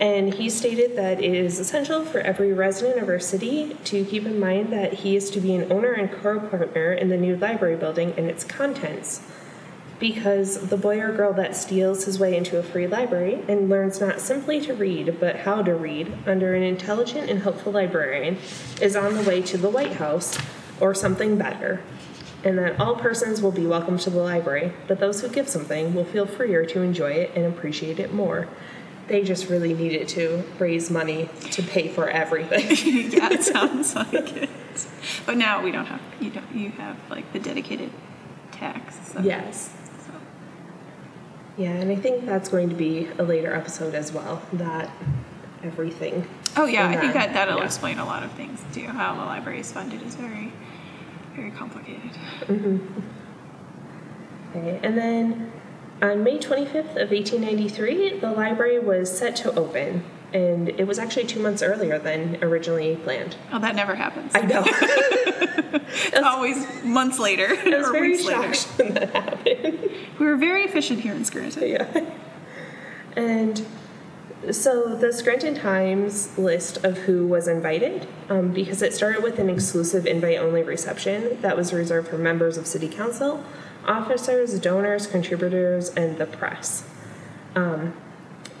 And 0.00 0.34
he 0.34 0.50
stated 0.50 0.96
that 0.96 1.22
it 1.22 1.32
is 1.32 1.60
essential 1.60 2.04
for 2.04 2.18
every 2.18 2.52
resident 2.52 3.00
of 3.00 3.08
our 3.08 3.20
city 3.20 3.76
to 3.84 4.04
keep 4.04 4.26
in 4.26 4.40
mind 4.40 4.72
that 4.72 4.92
he 4.92 5.14
is 5.14 5.30
to 5.30 5.40
be 5.40 5.54
an 5.54 5.70
owner 5.70 5.92
and 5.92 6.10
co 6.10 6.40
partner 6.40 6.92
in 6.92 7.10
the 7.10 7.16
new 7.16 7.36
library 7.36 7.76
building 7.76 8.12
and 8.16 8.26
its 8.26 8.42
contents 8.42 9.20
because 10.04 10.68
the 10.68 10.76
boy 10.76 11.00
or 11.00 11.10
girl 11.12 11.32
that 11.32 11.56
steals 11.56 12.04
his 12.04 12.18
way 12.18 12.36
into 12.36 12.58
a 12.58 12.62
free 12.62 12.86
library 12.86 13.42
and 13.48 13.70
learns 13.70 14.02
not 14.02 14.20
simply 14.20 14.60
to 14.60 14.74
read, 14.74 15.18
but 15.18 15.34
how 15.34 15.62
to 15.62 15.74
read 15.74 16.12
under 16.26 16.54
an 16.54 16.62
intelligent 16.62 17.30
and 17.30 17.40
helpful 17.40 17.72
librarian 17.72 18.36
is 18.82 18.94
on 18.94 19.14
the 19.14 19.22
way 19.22 19.40
to 19.40 19.56
the 19.56 19.70
White 19.70 19.94
House 19.94 20.36
or 20.78 20.94
something 20.94 21.38
better. 21.38 21.80
And 22.44 22.58
that 22.58 22.78
all 22.78 22.96
persons 22.96 23.40
will 23.40 23.50
be 23.50 23.64
welcome 23.64 23.96
to 23.96 24.10
the 24.10 24.18
library, 24.18 24.74
but 24.86 25.00
those 25.00 25.22
who 25.22 25.28
give 25.30 25.48
something 25.48 25.94
will 25.94 26.04
feel 26.04 26.26
freer 26.26 26.66
to 26.66 26.82
enjoy 26.82 27.12
it 27.12 27.30
and 27.34 27.46
appreciate 27.46 27.98
it 27.98 28.12
more. 28.12 28.46
They 29.08 29.22
just 29.22 29.48
really 29.48 29.72
needed 29.72 30.06
to 30.08 30.44
raise 30.58 30.90
money 30.90 31.30
to 31.52 31.62
pay 31.62 31.88
for 31.88 32.10
everything. 32.10 32.60
yeah, 33.10 33.32
it 33.32 33.42
sounds 33.54 33.94
like 33.96 34.36
it. 34.36 34.50
But 35.24 35.38
now 35.38 35.62
we 35.62 35.70
don't 35.70 35.86
have 35.86 36.02
you 36.20 36.28
don't 36.28 36.54
you 36.54 36.70
have 36.72 36.98
like 37.08 37.32
the 37.32 37.38
dedicated 37.38 37.90
tax. 38.52 38.98
So, 39.08 39.20
yes. 39.20 39.70
Yeah, 41.56 41.70
and 41.70 41.90
I 41.90 41.96
think 41.96 42.26
that's 42.26 42.48
going 42.48 42.68
to 42.68 42.74
be 42.74 43.08
a 43.18 43.22
later 43.22 43.54
episode 43.54 43.94
as 43.94 44.12
well. 44.12 44.42
That 44.52 44.90
everything. 45.62 46.26
Oh 46.56 46.66
yeah, 46.66 46.88
I 46.88 46.96
think 46.96 47.14
that 47.14 47.32
that'll 47.32 47.58
yeah. 47.58 47.64
explain 47.64 47.98
a 47.98 48.04
lot 48.04 48.22
of 48.22 48.32
things 48.32 48.62
too. 48.72 48.86
How 48.86 49.14
the 49.14 49.24
library 49.24 49.60
is 49.60 49.72
funded 49.72 50.02
is 50.02 50.14
very, 50.14 50.52
very 51.34 51.50
complicated. 51.50 52.10
Mm-hmm. 52.42 53.00
Okay, 54.50 54.80
and 54.82 54.96
then 54.96 55.52
on 56.02 56.22
May 56.22 56.38
25th 56.38 56.96
of 56.96 57.10
1893, 57.10 58.18
the 58.18 58.30
library 58.30 58.78
was 58.78 59.16
set 59.16 59.36
to 59.36 59.52
open, 59.54 60.04
and 60.34 60.68
it 60.68 60.86
was 60.86 60.98
actually 60.98 61.24
two 61.26 61.40
months 61.40 61.62
earlier 61.62 61.98
than 61.98 62.42
originally 62.42 62.96
planned. 62.96 63.36
Oh, 63.52 63.58
that 63.60 63.74
never 63.74 63.94
happens. 63.94 64.32
I 64.34 64.42
know. 64.42 64.64
It's 65.96 66.18
always 66.18 66.66
months 66.84 67.18
later 67.18 67.46
I 67.64 67.76
was 67.78 67.88
or 67.88 67.92
very 67.92 68.10
weeks 68.10 68.24
later. 68.24 68.54
shocked 68.54 68.78
when 68.78 68.94
that 68.94 69.10
happened. 69.10 69.90
We 70.18 70.26
were 70.26 70.36
very 70.36 70.64
efficient 70.64 71.00
here 71.00 71.14
in 71.14 71.24
Scranton. 71.24 71.66
yeah. 71.68 72.10
And 73.16 73.66
so 74.50 74.94
the 74.94 75.12
Scranton 75.12 75.54
Times 75.54 76.36
list 76.38 76.84
of 76.84 76.98
who 76.98 77.26
was 77.26 77.48
invited, 77.48 78.06
um, 78.28 78.52
because 78.52 78.82
it 78.82 78.92
started 78.92 79.22
with 79.22 79.38
an 79.38 79.48
exclusive 79.48 80.06
invite 80.06 80.38
only 80.38 80.62
reception 80.62 81.40
that 81.40 81.56
was 81.56 81.72
reserved 81.72 82.08
for 82.08 82.18
members 82.18 82.56
of 82.56 82.66
City 82.66 82.88
Council, 82.88 83.42
officers, 83.86 84.58
donors, 84.60 85.06
contributors, 85.06 85.90
and 85.90 86.18
the 86.18 86.26
press. 86.26 86.84
Um, 87.54 87.94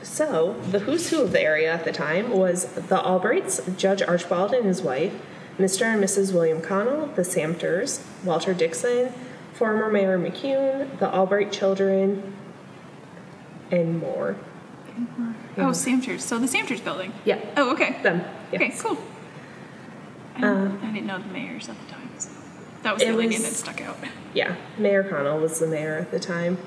so 0.04 0.54
the 0.70 0.80
who's 0.80 1.10
who 1.10 1.22
of 1.22 1.32
the 1.32 1.40
area 1.40 1.72
at 1.72 1.84
the 1.84 1.92
time 1.92 2.30
was 2.30 2.66
the 2.74 2.96
Albrights, 2.98 3.76
Judge 3.76 4.02
Archibald 4.02 4.52
and 4.52 4.64
his 4.66 4.82
wife, 4.82 5.12
Mr. 5.58 5.82
and 5.82 6.02
Mrs. 6.02 6.32
William 6.32 6.60
Connell, 6.60 7.06
the 7.14 7.24
Samters, 7.24 8.04
Walter 8.24 8.54
Dixon, 8.54 9.12
former 9.52 9.90
Mayor 9.90 10.18
McCune, 10.18 10.98
the 10.98 11.08
Albright 11.12 11.52
children, 11.52 12.34
and 13.70 13.98
more. 13.98 14.36
Oh, 15.56 15.72
Samters. 15.72 16.24
So 16.24 16.38
the 16.38 16.48
Samters 16.48 16.80
building. 16.80 17.12
Yeah, 17.24 17.38
Oh, 17.56 17.72
okay. 17.72 18.00
them. 18.02 18.22
Yes. 18.52 18.60
Okay, 18.62 18.74
cool. 18.78 18.98
I 20.36 20.40
didn't, 20.40 20.82
uh, 20.82 20.86
I 20.86 20.90
didn't 20.92 21.06
know 21.06 21.18
the 21.18 21.28
mayors 21.28 21.68
at 21.68 21.76
the 21.80 21.92
time. 21.92 22.10
So 22.18 22.30
that 22.82 22.94
was 22.94 23.02
the 23.02 23.08
only 23.10 23.26
was- 23.26 23.34
name 23.36 23.42
that 23.42 23.52
stuck 23.52 23.80
out. 23.80 23.96
Yeah, 24.34 24.56
Mayor 24.76 25.04
Connell 25.04 25.38
was 25.38 25.60
the 25.60 25.66
mayor 25.68 25.96
at 25.96 26.10
the 26.10 26.18
time. 26.20 26.58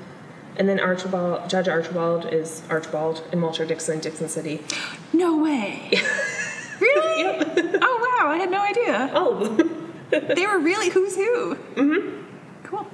And 0.58 0.68
then 0.68 0.80
Archibald, 0.80 1.48
Judge 1.48 1.68
Archibald 1.68 2.26
is 2.32 2.62
Archibald, 2.68 3.22
and 3.30 3.40
Walter 3.40 3.64
Dixon, 3.64 4.00
Dixon 4.00 4.28
City. 4.28 4.64
No 5.12 5.38
way. 5.38 5.90
really? 6.80 7.22
Yep. 7.22 7.76
Oh 7.80 8.18
wow, 8.20 8.28
I 8.30 8.36
had 8.38 8.50
no 8.50 8.60
idea. 8.60 9.10
Oh, 9.14 9.78
They 10.10 10.46
were 10.46 10.58
really 10.58 10.88
who's 10.88 11.16
who. 11.16 11.54
Mm-hmm. 11.74 12.24
Cool. 12.64 12.86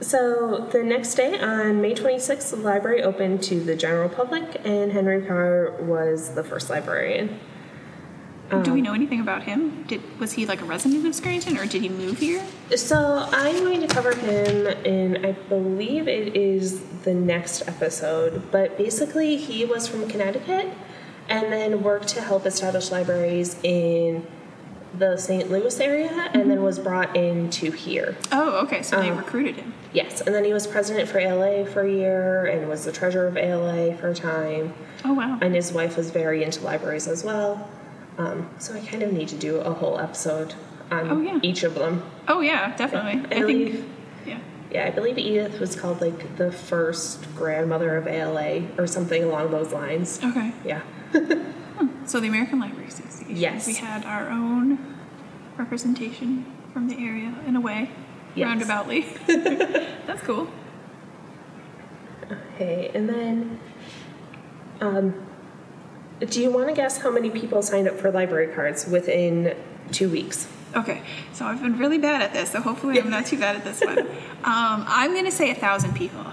So 0.00 0.68
the 0.72 0.82
next 0.82 1.14
day, 1.14 1.38
on 1.38 1.80
May 1.80 1.94
26th, 1.94 2.50
the 2.50 2.56
library 2.56 3.02
opened 3.02 3.42
to 3.44 3.60
the 3.60 3.76
general 3.76 4.08
public, 4.08 4.60
and 4.64 4.90
Henry 4.90 5.24
Carr 5.24 5.76
was 5.80 6.34
the 6.34 6.42
first 6.42 6.70
librarian. 6.70 7.38
Do 8.60 8.72
we 8.74 8.80
um, 8.80 8.84
know 8.84 8.92
anything 8.92 9.20
about 9.20 9.44
him? 9.44 9.84
Did 9.84 10.02
was 10.20 10.32
he 10.32 10.44
like 10.44 10.60
a 10.60 10.66
resident 10.66 11.06
of 11.06 11.14
Scranton, 11.14 11.56
or 11.56 11.64
did 11.64 11.80
he 11.80 11.88
move 11.88 12.18
here? 12.18 12.44
So 12.76 13.26
I'm 13.32 13.56
going 13.60 13.80
to 13.80 13.86
cover 13.86 14.14
him 14.14 14.66
in, 14.84 15.24
I 15.24 15.32
believe 15.32 16.06
it 16.06 16.36
is 16.36 16.80
the 17.04 17.14
next 17.14 17.66
episode, 17.66 18.50
but 18.50 18.76
basically 18.76 19.36
he 19.38 19.64
was 19.64 19.88
from 19.88 20.06
Connecticut 20.06 20.68
and 21.28 21.50
then 21.50 21.82
worked 21.82 22.08
to 22.08 22.20
help 22.20 22.44
establish 22.44 22.90
libraries 22.90 23.56
in 23.62 24.26
the 24.98 25.16
St. 25.16 25.50
Louis 25.50 25.80
area 25.80 26.10
and 26.34 26.50
then 26.50 26.58
mm-hmm. 26.58 26.64
was 26.64 26.78
brought 26.78 27.16
into 27.16 27.70
here. 27.70 28.16
Oh, 28.30 28.64
okay. 28.64 28.82
So 28.82 29.00
they 29.00 29.10
Oh. 29.10 29.14
recruited 29.14 29.56
him. 29.56 29.72
Yes, 29.94 30.20
and 30.20 30.34
then 30.34 30.44
he 30.44 30.52
was 30.52 30.66
president 30.66 31.08
for 31.08 31.18
ALA 31.18 31.64
for 31.66 31.82
a 31.82 31.90
year 31.90 32.44
and 32.46 32.68
was 32.68 32.84
the 32.84 32.92
treasurer 32.92 33.26
of 33.26 33.36
ALA 33.36 33.94
for 33.96 34.08
a 34.08 34.14
time. 34.14 34.74
Oh 35.04 35.14
wow. 35.14 35.38
and 35.40 35.54
his 35.54 35.72
wife 35.72 35.96
was 35.96 36.10
very 36.10 36.44
into 36.44 36.62
libraries 36.62 37.08
as 37.08 37.24
well. 37.24 37.68
Um, 38.18 38.50
so 38.58 38.74
I 38.74 38.80
kind 38.80 39.02
of 39.02 39.12
need 39.12 39.28
to 39.28 39.36
do 39.36 39.56
a 39.56 39.72
whole 39.72 39.98
episode 39.98 40.54
on 40.90 41.10
Oh, 41.10 41.20
yeah. 41.20 41.38
each 41.42 41.62
of 41.62 41.74
them. 41.74 42.02
Oh 42.28 42.40
yeah, 42.40 42.76
definitely. 42.76 43.22
I 43.30 43.36
I 43.36 43.40
believe, 43.40 43.74
think. 43.74 43.88
Yeah. 44.26 44.38
yeah, 44.70 44.86
I 44.86 44.90
believe 44.90 45.16
Edith 45.18 45.58
was 45.60 45.74
called 45.74 46.00
like 46.02 46.36
the 46.36 46.52
first 46.52 47.34
grandmother 47.34 47.96
of 47.96 48.06
ALA 48.06 48.62
or 48.78 48.86
something 48.86 49.24
along 49.24 49.50
those 49.50 49.72
lines. 49.72 50.20
Okay. 50.22 50.52
Yeah, 50.64 50.82
So 52.06 52.20
the 52.20 52.28
American 52.28 52.60
Library 52.60 52.88
Association. 52.88 53.36
Yes. 53.36 53.66
We 53.66 53.74
had 53.74 54.04
our 54.04 54.28
own 54.28 54.96
representation 55.56 56.44
from 56.72 56.88
the 56.88 56.96
area 56.96 57.34
in 57.46 57.56
a 57.56 57.60
way, 57.60 57.90
Yes. 58.34 58.48
roundaboutly. 58.62 59.06
That's 60.06 60.22
cool. 60.22 60.48
okay, 62.54 62.90
and 62.94 63.08
then, 63.08 63.60
um, 64.80 65.14
do 66.28 66.42
you 66.42 66.50
want 66.50 66.68
to 66.68 66.74
guess 66.74 66.98
how 66.98 67.10
many 67.10 67.30
people 67.30 67.62
signed 67.62 67.88
up 67.88 67.98
for 67.98 68.10
library 68.10 68.54
cards 68.54 68.86
within 68.86 69.56
two 69.90 70.08
weeks? 70.08 70.48
Okay, 70.74 71.02
so 71.32 71.44
I've 71.44 71.60
been 71.60 71.76
really 71.78 71.98
bad 71.98 72.22
at 72.22 72.32
this, 72.32 72.50
so 72.50 72.60
hopefully 72.60 72.98
I'm 72.98 73.10
not 73.10 73.26
too 73.26 73.38
bad 73.38 73.56
at 73.56 73.64
this 73.64 73.80
one. 73.80 74.06
Um, 74.42 74.84
I'm 74.88 75.14
gonna 75.14 75.30
say 75.30 75.52
a 75.52 75.54
thousand 75.54 75.94
people. 75.94 76.24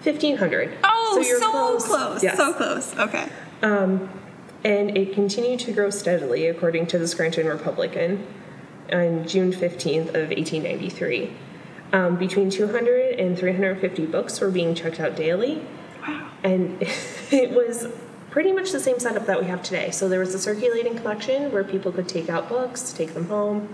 Fifteen 0.00 0.38
hundred. 0.38 0.78
Oh, 0.82 1.20
so, 1.22 1.28
you're 1.28 1.38
close. 1.38 2.22
Yes. 2.22 2.38
So 2.38 2.54
close. 2.54 2.96
Okay. 2.96 3.28
and 4.64 4.96
it 4.96 5.12
continued 5.12 5.60
to 5.60 5.72
grow 5.72 5.90
steadily, 5.90 6.46
according 6.46 6.86
to 6.86 6.98
the 6.98 7.06
Scranton 7.06 7.46
Republican, 7.46 8.26
on 8.90 9.28
June 9.28 9.52
15th 9.52 10.08
of 10.14 10.30
1893. 10.30 11.30
Um, 11.92 12.16
between 12.16 12.48
200 12.48 13.18
and 13.20 13.38
350 13.38 14.06
books 14.06 14.40
were 14.40 14.50
being 14.50 14.74
checked 14.74 14.98
out 14.98 15.14
daily, 15.14 15.62
Wow. 16.06 16.30
and 16.42 16.78
it 17.30 17.50
was 17.50 17.88
pretty 18.38 18.52
much 18.52 18.70
the 18.70 18.78
same 18.78 19.00
setup 19.00 19.26
that 19.26 19.40
we 19.40 19.48
have 19.48 19.60
today. 19.64 19.90
So 19.90 20.08
there 20.08 20.20
was 20.20 20.32
a 20.32 20.38
circulating 20.38 20.94
collection 20.96 21.50
where 21.50 21.64
people 21.64 21.90
could 21.90 22.08
take 22.08 22.28
out 22.28 22.48
books, 22.48 22.92
take 22.92 23.12
them 23.12 23.26
home, 23.26 23.68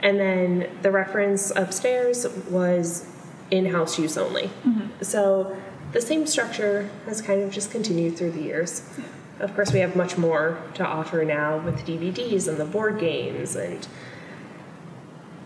and 0.00 0.18
then 0.18 0.78
the 0.80 0.90
reference 0.90 1.50
upstairs 1.54 2.26
was 2.48 3.06
in-house 3.50 3.98
use 3.98 4.16
only. 4.16 4.44
Mm-hmm. 4.64 5.02
So 5.02 5.54
the 5.92 6.00
same 6.00 6.26
structure 6.26 6.88
has 7.04 7.20
kind 7.20 7.42
of 7.42 7.50
just 7.50 7.70
continued 7.70 8.16
through 8.16 8.30
the 8.30 8.40
years. 8.40 8.82
Of 9.40 9.54
course, 9.54 9.74
we 9.74 9.80
have 9.80 9.94
much 9.94 10.16
more 10.16 10.56
to 10.72 10.86
offer 10.86 11.22
now 11.22 11.58
with 11.58 11.84
DVDs 11.84 12.48
and 12.48 12.56
the 12.56 12.64
board 12.64 12.98
games 12.98 13.56
and 13.56 13.86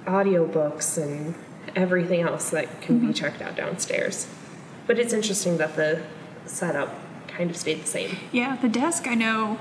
audiobooks 0.07 1.03
and 1.03 1.35
everything 1.75 2.21
else 2.21 2.51
that 2.51 2.81
can 2.81 3.01
be 3.01 3.07
mm-hmm. 3.07 3.15
checked 3.15 3.43
out 3.43 3.57
downstairs. 3.57 4.29
But 4.87 5.01
it's 5.01 5.13
interesting 5.13 5.57
that 5.57 5.75
the 5.75 6.05
setup 6.47 6.95
kind 7.37 7.51
of 7.51 7.57
stayed 7.57 7.83
the 7.83 7.87
same. 7.87 8.17
Yeah, 8.31 8.57
the 8.57 8.69
desk 8.69 9.07
I 9.07 9.15
know 9.15 9.59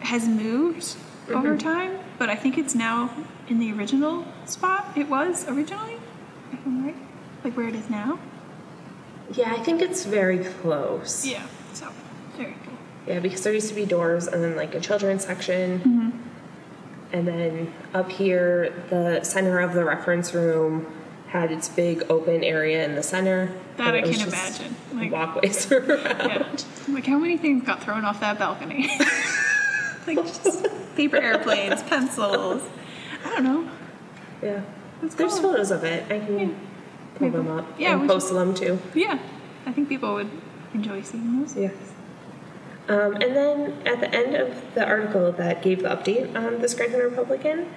has 0.00 0.26
moved 0.26 0.82
mm-hmm. 0.82 1.34
over 1.34 1.56
time, 1.56 1.98
but 2.18 2.28
I 2.28 2.36
think 2.36 2.58
it's 2.58 2.74
now 2.74 3.10
in 3.48 3.58
the 3.58 3.72
original 3.72 4.24
spot 4.44 4.96
it 4.96 5.08
was 5.08 5.48
originally. 5.48 5.96
If 6.52 6.64
I'm 6.64 6.84
right, 6.84 6.96
like 7.44 7.56
where 7.56 7.68
it 7.68 7.74
is 7.74 7.90
now. 7.90 8.18
Yeah, 9.32 9.52
I 9.52 9.58
think 9.62 9.82
it's 9.82 10.04
very 10.04 10.44
close. 10.44 11.26
Yeah. 11.26 11.46
So 11.72 11.88
very 12.36 12.54
cool. 12.64 12.74
Yeah, 13.06 13.20
because 13.20 13.42
there 13.42 13.52
used 13.52 13.68
to 13.68 13.74
be 13.74 13.84
doors 13.84 14.28
and 14.28 14.42
then 14.42 14.56
like 14.56 14.74
a 14.74 14.80
children's 14.80 15.24
section. 15.24 15.80
Mm-hmm. 15.80 16.10
And 17.12 17.26
then 17.26 17.74
up 17.94 18.10
here, 18.10 18.84
the 18.90 19.22
center 19.22 19.60
of 19.60 19.74
the 19.74 19.84
reference 19.84 20.34
room 20.34 20.86
had 21.28 21.50
its 21.52 21.68
big 21.68 22.04
open 22.08 22.42
area 22.44 22.84
in 22.84 22.94
the 22.94 23.02
center. 23.02 23.50
That 23.76 23.94
I 23.94 24.02
can 24.02 24.20
imagine. 24.28 24.76
Like- 24.94 25.10
walkways 25.12 25.70
around. 25.72 25.90
Yeah. 25.90 26.56
Like 26.88 27.06
how 27.06 27.18
many 27.18 27.36
things 27.36 27.64
got 27.64 27.82
thrown 27.82 28.04
off 28.04 28.20
that 28.20 28.38
balcony? 28.38 28.88
like 30.06 30.18
just 30.24 30.66
paper 30.96 31.16
airplanes, 31.16 31.82
pencils. 31.82 32.62
I 33.24 33.30
don't 33.30 33.44
know. 33.44 33.68
Yeah. 34.42 34.62
That's 35.02 35.14
There's 35.16 35.38
photos 35.38 35.70
of 35.70 35.84
it. 35.84 36.04
I 36.10 36.20
can 36.24 36.38
Yeah. 36.38 36.46
pull 37.16 37.28
Maybe- 37.28 37.36
them 37.36 37.48
up 37.48 37.66
yeah, 37.78 37.98
and 37.98 38.08
post 38.08 38.32
them 38.32 38.54
too. 38.54 38.78
Yeah, 38.94 39.18
I 39.66 39.72
think 39.72 39.88
people 39.88 40.14
would 40.14 40.30
enjoy 40.74 41.02
seeing 41.02 41.40
those. 41.40 41.56
Yes. 41.56 41.74
Um, 42.88 43.14
and 43.14 43.34
then 43.34 43.72
at 43.84 43.98
the 44.00 44.14
end 44.14 44.36
of 44.36 44.74
the 44.74 44.86
article 44.86 45.32
that 45.32 45.60
gave 45.60 45.82
the 45.82 45.88
update 45.88 46.36
on 46.36 46.60
the 46.60 46.68
Scranton 46.68 47.00
Republican, 47.00 47.68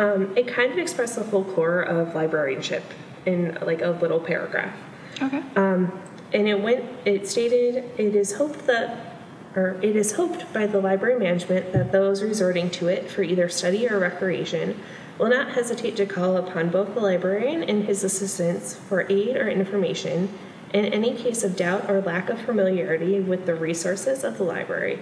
um, 0.00 0.34
it 0.34 0.48
kind 0.48 0.72
of 0.72 0.78
expressed 0.78 1.16
the 1.16 1.24
whole 1.24 1.44
core 1.44 1.82
of 1.82 2.14
librarianship 2.14 2.82
in 3.26 3.58
like 3.60 3.82
a 3.82 3.90
little 3.90 4.18
paragraph. 4.18 4.74
Okay. 5.20 5.42
Um, 5.56 5.92
and 6.32 6.48
it 6.48 6.60
went. 6.60 6.84
It 7.04 7.28
stated, 7.28 7.84
"It 7.98 8.16
is 8.16 8.32
hoped 8.32 8.66
that, 8.66 9.18
or 9.54 9.76
it 9.82 9.94
is 9.96 10.12
hoped 10.12 10.50
by 10.54 10.66
the 10.66 10.80
library 10.80 11.18
management 11.18 11.72
that 11.74 11.92
those 11.92 12.22
resorting 12.22 12.70
to 12.70 12.88
it 12.88 13.10
for 13.10 13.22
either 13.22 13.48
study 13.50 13.86
or 13.88 13.98
recreation 13.98 14.80
will 15.18 15.28
not 15.28 15.50
hesitate 15.50 15.96
to 15.96 16.06
call 16.06 16.38
upon 16.38 16.70
both 16.70 16.94
the 16.94 17.00
librarian 17.00 17.62
and 17.62 17.84
his 17.84 18.02
assistants 18.02 18.74
for 18.74 19.04
aid 19.10 19.36
or 19.36 19.50
information 19.50 20.30
in 20.72 20.86
any 20.86 21.14
case 21.14 21.44
of 21.44 21.56
doubt 21.56 21.90
or 21.90 22.00
lack 22.00 22.30
of 22.30 22.40
familiarity 22.40 23.20
with 23.20 23.44
the 23.44 23.54
resources 23.54 24.24
of 24.24 24.38
the 24.38 24.44
library." 24.44 24.98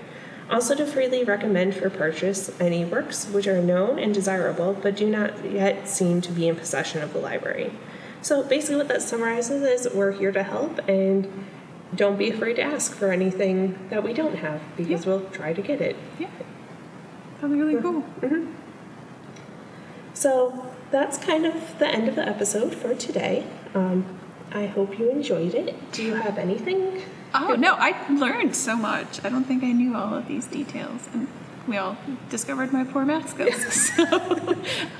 Also, 0.50 0.74
to 0.74 0.86
freely 0.86 1.24
recommend 1.24 1.74
for 1.74 1.90
purchase 1.90 2.50
any 2.58 2.84
works 2.84 3.26
which 3.26 3.46
are 3.46 3.60
known 3.60 3.98
and 3.98 4.14
desirable 4.14 4.72
but 4.82 4.96
do 4.96 5.08
not 5.08 5.44
yet 5.50 5.86
seem 5.88 6.20
to 6.22 6.32
be 6.32 6.48
in 6.48 6.56
possession 6.56 7.02
of 7.02 7.12
the 7.12 7.18
library. 7.18 7.70
So 8.22 8.42
basically, 8.42 8.76
what 8.76 8.88
that 8.88 9.02
summarizes 9.02 9.62
is 9.62 9.94
we're 9.94 10.12
here 10.12 10.32
to 10.32 10.42
help, 10.42 10.78
and 10.88 11.44
don't 11.94 12.18
be 12.18 12.30
afraid 12.30 12.54
to 12.54 12.62
ask 12.62 12.94
for 12.94 13.12
anything 13.12 13.78
that 13.90 14.02
we 14.02 14.12
don't 14.12 14.36
have 14.36 14.60
because 14.76 15.04
Yeah. 15.04 15.10
we'll 15.12 15.24
try 15.30 15.52
to 15.52 15.62
get 15.62 15.80
it. 15.80 15.96
Yeah. 16.18 16.28
Be 17.40 17.46
really 17.48 17.80
cool. 17.80 18.02
So 20.14 20.66
that's 20.90 21.16
kind 21.18 21.46
of 21.46 21.78
the 21.78 21.86
end 21.86 22.08
of 22.08 22.16
the 22.16 22.26
episode 22.26 22.74
for 22.74 22.94
today. 22.94 23.44
Um, 23.74 24.04
I 24.52 24.66
hope 24.66 24.98
you 24.98 25.10
enjoyed 25.10 25.54
it. 25.54 25.92
Do 25.92 26.02
you 26.02 26.14
have 26.14 26.38
anything? 26.38 27.02
Oh 27.34 27.54
no, 27.58 27.74
I 27.74 27.94
learned 28.12 28.56
so 28.56 28.76
much. 28.76 29.24
I 29.24 29.28
don't 29.28 29.44
think 29.44 29.62
I 29.62 29.72
knew 29.72 29.94
all 29.96 30.14
of 30.14 30.26
these 30.28 30.46
details, 30.46 31.08
and 31.12 31.28
we 31.66 31.76
all 31.76 31.96
discovered 32.30 32.72
my 32.72 32.84
poor 32.84 33.04
math 33.04 33.30
skills. 33.30 33.54
So 33.96 34.04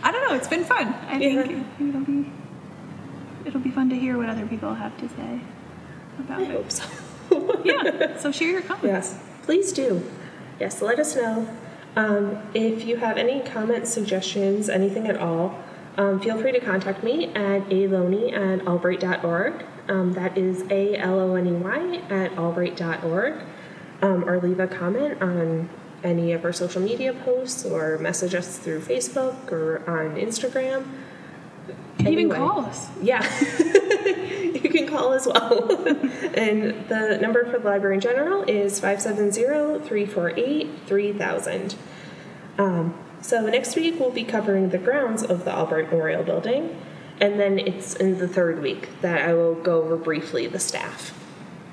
I 0.03 0.11
don't 0.13 0.29
know. 0.29 0.35
It's 0.35 0.49
been 0.49 0.65
fun. 0.65 0.89
I 1.09 1.19
think 1.19 1.65
it'll 1.81 2.01
be 2.01 2.31
it'll 3.47 3.61
be 3.61 3.71
fun 3.71 3.89
to 3.91 3.97
hear 3.97 4.17
what 4.19 4.29
other 4.29 4.47
people 4.47 4.75
have 4.75 4.97
to 4.99 5.09
say 5.09 5.41
about 6.19 6.41
I 6.41 6.43
it. 6.45 6.51
hope 6.51 6.71
so. 6.71 6.85
Yeah. 7.65 8.17
So 8.19 8.33
share 8.33 8.49
your 8.51 8.63
comments. 8.63 8.85
Yes, 9.15 9.19
please 9.43 9.73
do. 9.73 10.03
Yes, 10.61 10.83
let 10.83 10.99
us 10.99 11.15
know. 11.17 11.49
Um, 11.97 12.39
if 12.55 12.85
you 12.85 12.97
have 12.97 13.17
any 13.17 13.41
comments, 13.41 13.91
suggestions, 13.93 14.69
anything 14.69 15.07
at 15.07 15.17
all, 15.19 15.59
um, 15.97 16.21
feel 16.21 16.39
free 16.41 16.53
to 16.53 16.61
contact 16.61 17.03
me 17.03 17.27
at 17.35 17.69
aloney 17.71 18.33
at 18.33 18.67
albright.org. 18.67 19.65
Um, 19.89 20.13
that 20.15 20.37
is 20.37 20.65
A 20.71 20.97
L 20.97 21.19
O 21.19 21.35
N 21.35 21.47
E 21.47 21.53
Y 21.53 21.97
at 22.11 22.37
albright.org. 22.39 23.35
Um, 24.01 24.29
or 24.29 24.41
leave 24.41 24.61
a 24.61 24.69
comment 24.69 25.21
on 25.21 25.69
any 26.05 26.33
of 26.33 26.45
our 26.45 26.53
social 26.53 26.81
media 26.81 27.13
posts 27.13 27.65
or 27.65 27.99
message 27.99 28.35
us 28.35 28.59
through 28.59 28.81
Facebook 28.81 29.51
or 29.51 29.79
on 29.91 30.15
Instagram. 30.17 30.87
Even 32.01 32.13
Anyway. 32.13 32.37
call 32.37 32.65
us. 32.65 32.89
Yeah, 33.03 33.23
you 34.07 34.71
can 34.71 34.87
call 34.87 35.13
as 35.13 35.27
well. 35.27 35.69
and 36.35 36.89
the 36.89 37.19
number 37.21 37.45
for 37.45 37.59
the 37.59 37.65
library 37.69 37.97
in 37.97 38.01
general 38.01 38.43
is 38.45 38.79
570 38.79 39.85
348 39.85 40.69
3000. 40.87 41.75
Um, 42.57 42.95
so 43.21 43.47
next 43.47 43.75
week 43.75 43.99
we'll 43.99 44.13
be 44.13 44.25
covering 44.25 44.71
the 44.71 44.79
grounds 44.79 45.25
of 45.25 45.45
the 45.45 45.55
Albright 45.55 45.91
Memorial 45.91 46.23
Building, 46.23 46.81
and 47.21 47.39
then 47.39 47.59
it's 47.59 47.95
in 47.97 48.19
the 48.19 48.29
third 48.29 48.63
week 48.63 48.89
that 49.01 49.29
I 49.29 49.35
will 49.35 49.55
go 49.55 49.83
over 49.83 49.97
briefly 49.97 50.47
the 50.47 50.59
staff, 50.59 51.19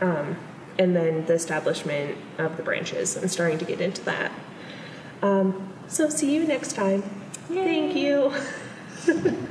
um, 0.01 0.38
and 0.77 0.95
then 0.95 1.25
the 1.25 1.34
establishment 1.34 2.17
of 2.38 2.58
the 2.58 2.63
branches. 2.63 3.15
I'm 3.15 3.27
starting 3.27 3.58
to 3.60 3.65
get 3.65 3.81
into 3.81 4.03
that. 4.03 4.31
Um, 5.21 5.73
so 5.88 6.10
see 6.10 6.34
you 6.34 6.45
next 6.45 6.73
time. 6.73 7.03
Yay. 7.49 7.63
Thank 7.63 7.95
you. 7.95 8.34